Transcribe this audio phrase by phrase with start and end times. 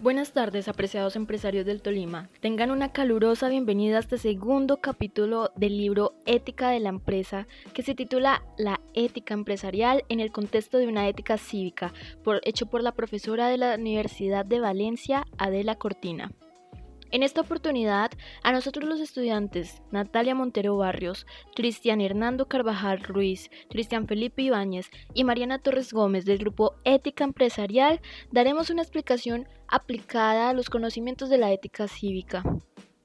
[0.00, 2.30] Buenas tardes, apreciados empresarios del Tolima.
[2.38, 7.82] Tengan una calurosa bienvenida a este segundo capítulo del libro Ética de la Empresa, que
[7.82, 11.92] se titula La ética empresarial en el contexto de una ética cívica,
[12.22, 16.30] por, hecho por la profesora de la Universidad de Valencia, Adela Cortina.
[17.10, 18.10] En esta oportunidad,
[18.42, 25.24] a nosotros los estudiantes Natalia Montero Barrios, Cristian Hernando Carvajal Ruiz, Cristian Felipe Ibáñez y
[25.24, 28.00] Mariana Torres Gómez del grupo Ética Empresarial
[28.30, 32.42] daremos una explicación aplicada a los conocimientos de la ética cívica.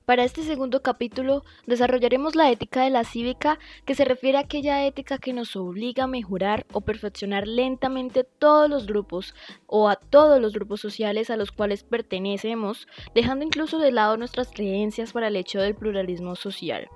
[0.06, 4.86] Para este segundo capítulo desarrollaremos la ética de la cívica, que se refiere a aquella
[4.86, 9.34] ética que nos obliga a mejorar o perfeccionar lentamente todos los grupos
[9.66, 14.50] o a todos los grupos sociales a los cuales pertenecemos, dejando incluso de lado nuestras
[14.52, 16.90] creencias para el hecho del pluralismo social.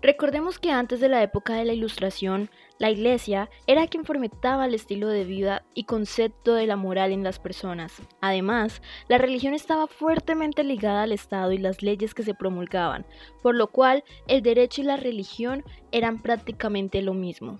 [0.00, 4.74] Recordemos que antes de la época de la Ilustración, la Iglesia era quien fomentaba el
[4.74, 8.00] estilo de vida y concepto de la moral en las personas.
[8.20, 13.06] Además, la religión estaba fuertemente ligada al Estado y las leyes que se promulgaban,
[13.42, 17.58] por lo cual el derecho y la religión eran prácticamente lo mismo.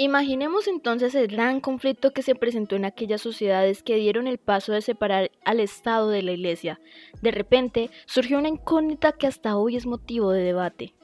[0.00, 4.72] Imaginemos entonces el gran conflicto que se presentó en aquellas sociedades que dieron el paso
[4.72, 6.80] de separar al Estado de la Iglesia.
[7.20, 10.94] De repente surgió una incógnita que hasta hoy es motivo de debate.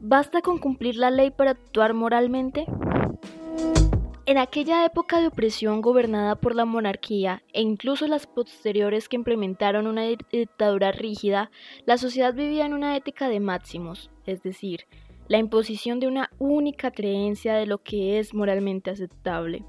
[0.00, 2.66] ¿Basta con cumplir la ley para actuar moralmente?
[4.26, 9.86] En aquella época de opresión gobernada por la monarquía e incluso las posteriores que implementaron
[9.86, 11.52] una dictadura rígida,
[11.86, 14.86] la sociedad vivía en una ética de máximos, es decir,
[15.32, 19.64] la imposición de una única creencia de lo que es moralmente aceptable.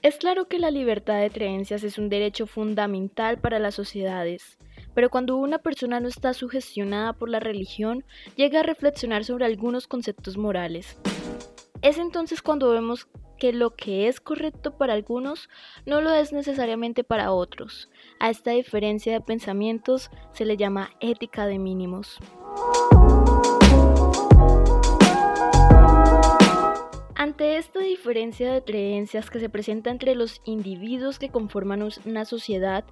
[0.00, 4.56] Es claro que la libertad de creencias es un derecho fundamental para las sociedades,
[4.94, 9.86] pero cuando una persona no está sugestionada por la religión, llega a reflexionar sobre algunos
[9.86, 10.96] conceptos morales.
[11.82, 13.06] Es entonces cuando vemos
[13.38, 15.50] que lo que es correcto para algunos
[15.84, 17.90] no lo es necesariamente para otros.
[18.18, 22.18] A esta diferencia de pensamientos se le llama ética de mínimos.
[27.24, 32.84] Ante esta diferencia de creencias que se presenta entre los individuos que conforman una sociedad,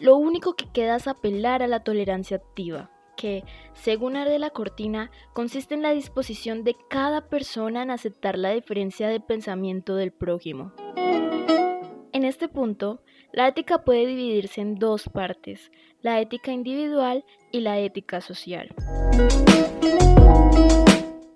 [0.00, 3.42] lo único que queda es apelar a la tolerancia activa, que,
[3.72, 9.18] según la Cortina, consiste en la disposición de cada persona en aceptar la diferencia de
[9.18, 10.74] pensamiento del prójimo.
[12.12, 13.00] En este punto,
[13.32, 18.74] la ética puede dividirse en dos partes, la ética individual y la ética social.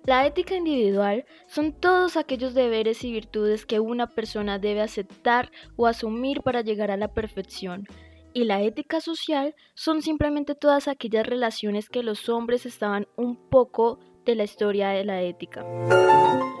[0.05, 5.87] La ética individual son todos aquellos deberes y virtudes que una persona debe aceptar o
[5.87, 7.87] asumir para llegar a la perfección.
[8.31, 13.97] Y la ética social son simplemente todas aquellas relaciones que los hombres estaban un poco
[14.25, 15.65] de la historia de la ética.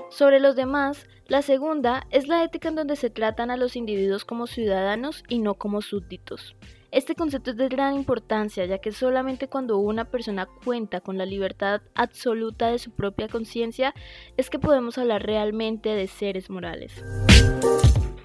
[0.09, 4.25] Sobre los demás, la segunda es la ética en donde se tratan a los individuos
[4.25, 6.55] como ciudadanos y no como súbditos.
[6.91, 11.25] Este concepto es de gran importancia, ya que solamente cuando una persona cuenta con la
[11.25, 13.93] libertad absoluta de su propia conciencia
[14.37, 17.03] es que podemos hablar realmente de seres morales.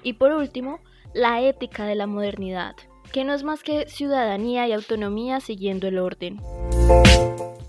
[0.03, 0.79] Y por último,
[1.13, 2.75] la ética de la modernidad,
[3.11, 6.39] que no es más que ciudadanía y autonomía siguiendo el orden.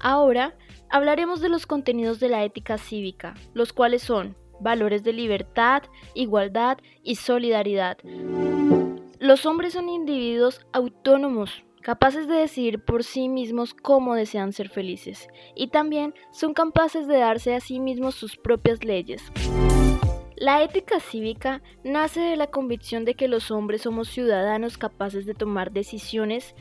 [0.01, 0.55] Ahora
[0.89, 5.83] hablaremos de los contenidos de la ética cívica, los cuales son valores de libertad,
[6.15, 7.99] igualdad y solidaridad.
[9.23, 15.29] Los hombres son individuos autónomos, capaces de decidir por sí mismos cómo desean ser felices,
[15.55, 19.23] y también son capaces de darse a sí mismos sus propias leyes.
[20.35, 25.35] La ética cívica nace de la convicción de que los hombres somos ciudadanos capaces de
[25.35, 26.57] tomar decisiones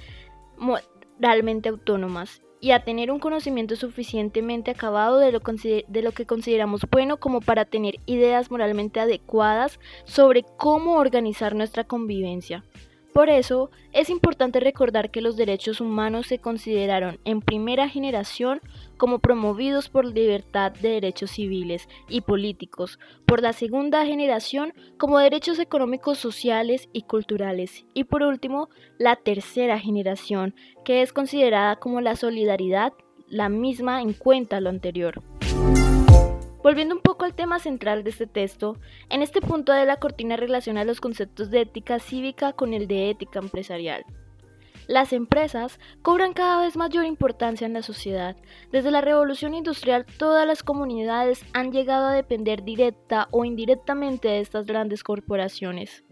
[0.55, 6.85] moralmente autónomas y a tener un conocimiento suficientemente acabado de lo, de lo, que consideramos
[6.89, 12.63] bueno como para tener ideas moralmente adecuadas sobre cómo organizar nuestra convivencia.
[13.13, 18.61] Por eso, es importante recordar que los derechos humanos se consideraron en primera generación
[18.95, 25.59] como promovidos por libertad de derechos civiles y políticos, por la segunda generación como derechos
[25.59, 30.55] económicos, sociales y culturales, y por último, la tercera generación,
[30.85, 32.93] que es considerada como la solidaridad,
[33.27, 35.21] la misma en cuenta lo anterior.
[36.63, 38.77] Volviendo un poco al tema central de este texto,
[39.09, 43.09] en este punto de la cortina relaciona los conceptos de ética cívica con el de
[43.09, 44.05] ética empresarial.
[44.87, 48.35] Las empresas cobran cada vez mayor importancia en la sociedad.
[48.71, 54.41] Desde la revolución industrial todas las comunidades han llegado a depender directa o indirectamente de
[54.41, 56.03] estas grandes corporaciones.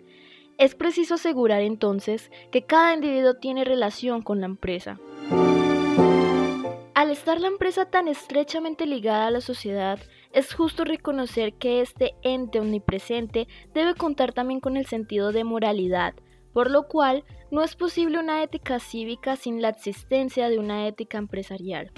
[0.58, 5.00] Es preciso asegurar entonces que cada individuo tiene relación con la empresa.
[6.96, 10.00] Al estar la empresa tan estrechamente ligada a la sociedad,
[10.32, 16.14] es justo reconocer que este ente omnipresente debe contar también con el sentido de moralidad,
[16.54, 21.18] por lo cual no es posible una ética cívica sin la existencia de una ética
[21.18, 21.92] empresarial.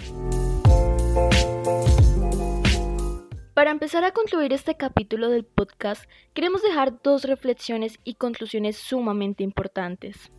[3.54, 9.44] Para empezar a concluir este capítulo del podcast, queremos dejar dos reflexiones y conclusiones sumamente
[9.44, 10.32] importantes.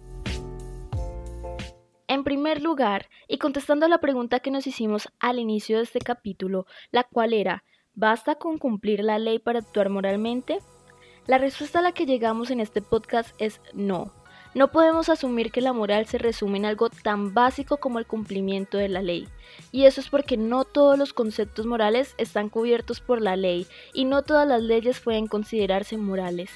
[2.09, 5.99] En primer lugar, y contestando a la pregunta que nos hicimos al inicio de este
[5.99, 10.59] capítulo, la cual era, ¿basta con cumplir la ley para actuar moralmente?
[11.27, 14.13] La respuesta a la que llegamos en este podcast es no.
[14.55, 18.77] No podemos asumir que la moral se resume en algo tan básico como el cumplimiento
[18.77, 19.27] de la ley.
[19.71, 24.05] Y eso es porque no todos los conceptos morales están cubiertos por la ley y
[24.05, 26.51] no todas las leyes pueden considerarse morales.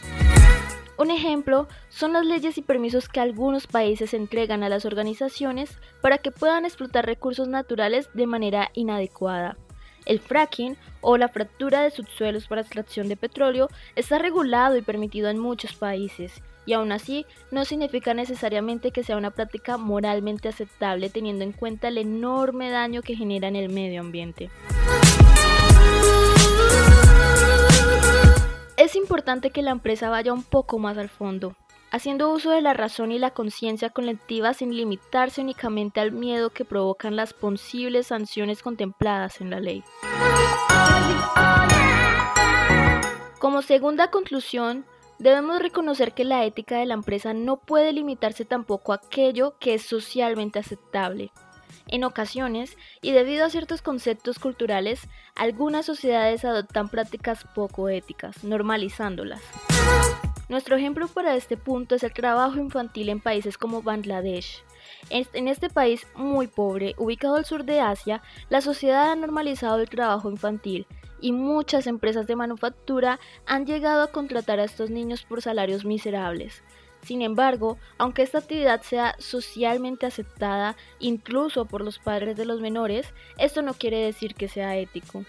[0.98, 6.18] Un ejemplo son las leyes y permisos que algunos países entregan a las organizaciones para
[6.18, 9.56] que puedan explotar recursos naturales de manera inadecuada.
[10.06, 15.28] El fracking o la fractura de subsuelos para extracción de petróleo está regulado y permitido
[15.28, 21.10] en muchos países, y aún así no significa necesariamente que sea una práctica moralmente aceptable
[21.10, 24.48] teniendo en cuenta el enorme daño que genera en el medio ambiente.
[28.76, 31.56] Es importante que la empresa vaya un poco más al fondo,
[31.96, 36.64] haciendo uso de la razón y la conciencia colectiva sin limitarse únicamente al miedo que
[36.64, 39.82] provocan las posibles sanciones contempladas en la ley.
[43.38, 44.84] Como segunda conclusión,
[45.18, 49.74] debemos reconocer que la ética de la empresa no puede limitarse tampoco a aquello que
[49.74, 51.32] es socialmente aceptable.
[51.88, 59.40] En ocasiones, y debido a ciertos conceptos culturales, algunas sociedades adoptan prácticas poco éticas, normalizándolas.
[60.48, 64.62] Nuestro ejemplo para este punto es el trabajo infantil en países como Bangladesh.
[65.10, 69.88] En este país muy pobre, ubicado al sur de Asia, la sociedad ha normalizado el
[69.88, 70.86] trabajo infantil
[71.20, 76.62] y muchas empresas de manufactura han llegado a contratar a estos niños por salarios miserables.
[77.02, 83.12] Sin embargo, aunque esta actividad sea socialmente aceptada incluso por los padres de los menores,
[83.38, 85.24] esto no quiere decir que sea ético.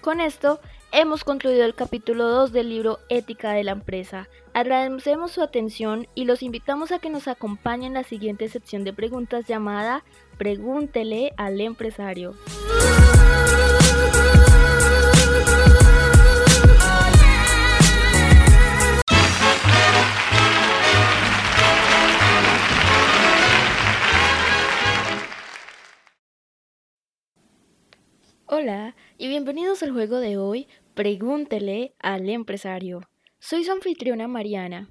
[0.00, 0.60] Con esto,
[0.92, 4.28] hemos concluido el capítulo 2 del libro Ética de la empresa.
[4.54, 8.92] Agradecemos su atención y los invitamos a que nos acompañen en la siguiente sección de
[8.92, 10.04] preguntas llamada
[10.38, 12.34] Pregúntele al empresario.
[28.52, 33.00] Hola y bienvenidos al juego de hoy, Pregúntele al empresario.
[33.38, 34.88] Soy su anfitriona Mariana.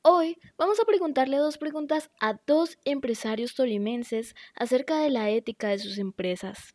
[0.00, 5.78] Hoy vamos a preguntarle dos preguntas a dos empresarios tolimenses acerca de la ética de
[5.78, 6.74] sus empresas.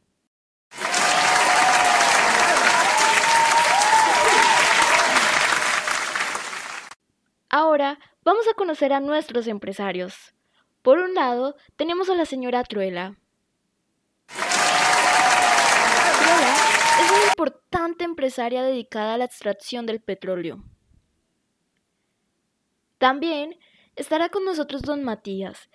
[7.50, 10.36] Ahora vamos a conocer a nuestros empresarios.
[10.82, 13.18] Por un lado, tenemos a la señora Truela.
[17.00, 20.64] es una importante empresaria dedicada a la extracción del petróleo.
[22.98, 23.60] También
[23.96, 25.70] estará con nosotros don Matías.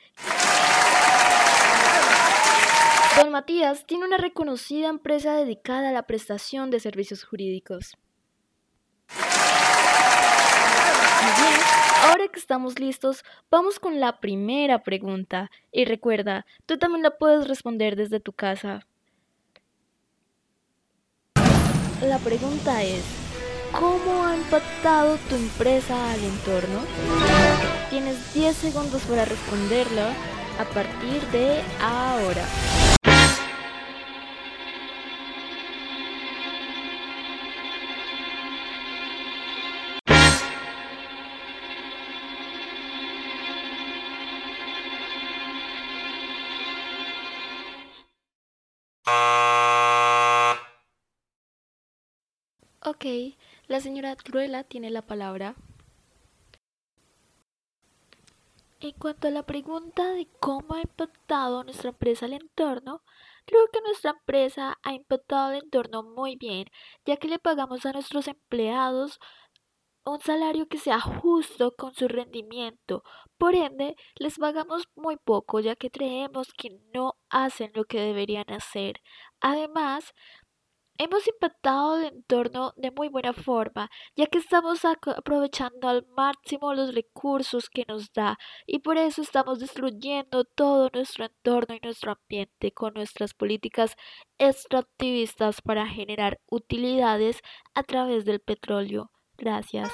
[3.17, 7.97] Don Matías tiene una reconocida empresa dedicada a la prestación de servicios jurídicos.
[11.39, 11.61] Bien,
[12.03, 15.49] ahora que estamos listos, vamos con la primera pregunta.
[15.71, 18.89] Y recuerda, tú también la puedes responder desde tu casa.
[22.03, 23.05] La pregunta es,
[23.71, 26.81] ¿cómo ha impactado tu empresa al entorno?
[27.91, 30.03] Tienes 10 segundos para responderlo
[30.59, 32.45] a partir de ahora.
[53.03, 53.35] Ok,
[53.67, 55.57] la señora Truela tiene la palabra.
[58.79, 63.03] En cuanto a la pregunta de cómo ha impactado nuestra empresa al entorno,
[63.45, 66.67] creo que nuestra empresa ha impactado el entorno muy bien,
[67.05, 69.19] ya que le pagamos a nuestros empleados
[70.05, 73.03] un salario que sea justo con su rendimiento.
[73.39, 78.51] Por ende, les pagamos muy poco, ya que creemos que no hacen lo que deberían
[78.51, 79.01] hacer.
[79.41, 80.13] Además,
[81.05, 86.95] Hemos impactado el entorno de muy buena forma, ya que estamos aprovechando al máximo los
[86.95, 92.71] recursos que nos da y por eso estamos destruyendo todo nuestro entorno y nuestro ambiente
[92.71, 93.97] con nuestras políticas
[94.39, 97.41] extractivistas para generar utilidades
[97.75, 99.11] a través del petróleo.
[99.37, 99.91] Gracias.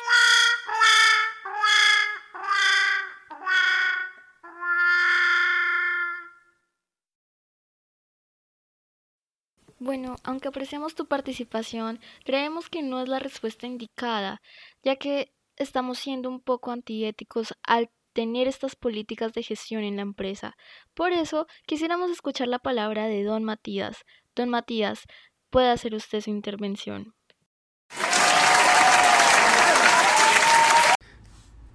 [9.81, 14.43] Bueno, aunque apreciamos tu participación, creemos que no es la respuesta indicada,
[14.83, 20.03] ya que estamos siendo un poco antiéticos al tener estas políticas de gestión en la
[20.03, 20.57] empresa.
[20.95, 23.99] Por eso, quisiéramos escuchar la palabra de don Matías.
[24.35, 25.05] Don Matías,
[25.49, 27.15] puede hacer usted su intervención.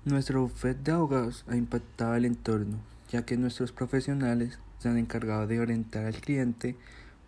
[0.04, 2.80] Nuestro bufete de abogados ha impactado el entorno,
[3.10, 6.76] ya que nuestros profesionales se han encargado de orientar al cliente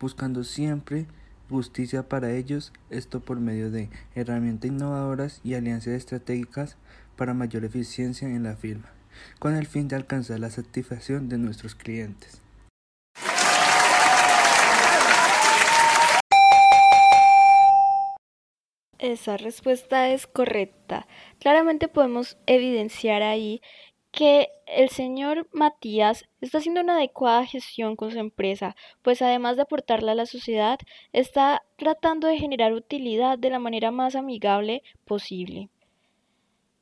[0.00, 1.06] buscando siempre
[1.48, 6.76] justicia para ellos, esto por medio de herramientas innovadoras y alianzas estratégicas
[7.16, 8.90] para mayor eficiencia en la firma,
[9.38, 12.42] con el fin de alcanzar la satisfacción de nuestros clientes.
[18.98, 21.06] Esa respuesta es correcta.
[21.38, 23.60] Claramente podemos evidenciar ahí
[24.16, 29.62] que el señor Matías está haciendo una adecuada gestión con su empresa, pues además de
[29.62, 30.78] aportarla a la sociedad,
[31.12, 35.68] está tratando de generar utilidad de la manera más amigable posible.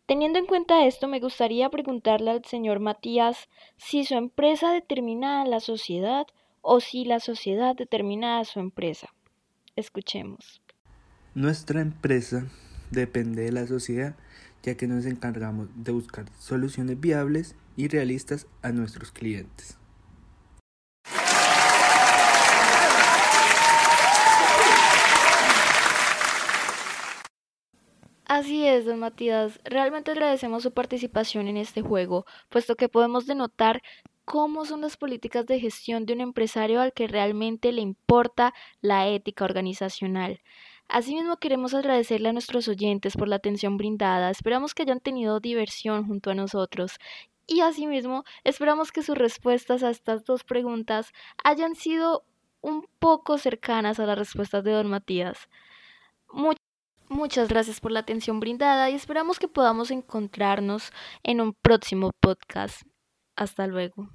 [0.06, 3.48] Teniendo en cuenta esto, me gustaría preguntarle al señor Matías
[3.78, 6.28] si su empresa determina a la sociedad
[6.62, 9.12] o si la sociedad determina a su empresa.
[9.74, 10.62] Escuchemos.
[11.34, 12.46] Nuestra empresa
[12.92, 14.14] depende de la sociedad
[14.64, 19.78] ya que nos encargamos de buscar soluciones viables y realistas a nuestros clientes.
[28.24, 29.60] Así es, don Matías.
[29.64, 33.82] Realmente agradecemos su participación en este juego, puesto que podemos denotar
[34.24, 39.08] cómo son las políticas de gestión de un empresario al que realmente le importa la
[39.08, 40.40] ética organizacional.
[40.88, 44.30] Asimismo, queremos agradecerle a nuestros oyentes por la atención brindada.
[44.30, 46.98] Esperamos que hayan tenido diversión junto a nosotros.
[47.46, 51.12] Y asimismo, esperamos que sus respuestas a estas dos preguntas
[51.42, 52.24] hayan sido
[52.62, 55.48] un poco cercanas a las respuestas de don Matías.
[57.08, 60.90] muchas gracias por la atención brindada y esperamos que podamos encontrarnos
[61.22, 62.82] en un próximo podcast.
[63.36, 64.08] Hasta luego.